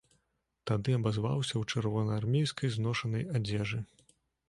Тады 0.71 0.95
абазваўся 0.99 1.55
ў 1.59 1.63
чырвонаармейскай 1.75 2.75
зношанай 2.81 3.23
адзежы. 3.39 3.79